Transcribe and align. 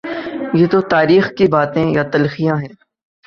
یہ 0.53 0.67
تو 0.71 0.81
تاریخ 0.81 1.31
کی 1.37 1.47
باتیں 1.47 1.85
یا 1.91 2.03
تلخیاں 2.03 2.55
ہیں۔ 2.55 2.73